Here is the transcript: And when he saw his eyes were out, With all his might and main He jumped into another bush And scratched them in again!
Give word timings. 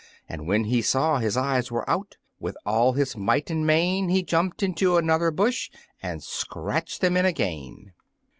And 0.27 0.47
when 0.47 0.63
he 0.63 0.81
saw 0.81 1.19
his 1.19 1.37
eyes 1.37 1.69
were 1.69 1.87
out, 1.87 2.17
With 2.39 2.57
all 2.65 2.93
his 2.93 3.15
might 3.15 3.51
and 3.51 3.67
main 3.67 4.09
He 4.09 4.23
jumped 4.23 4.63
into 4.63 4.97
another 4.97 5.29
bush 5.29 5.69
And 6.01 6.23
scratched 6.23 7.01
them 7.01 7.15
in 7.15 7.25
again! 7.27 7.93